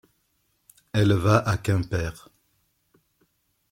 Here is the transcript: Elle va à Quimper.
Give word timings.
Elle 0.93 1.13
va 1.13 1.37
à 1.37 1.57
Quimper. 1.59 2.27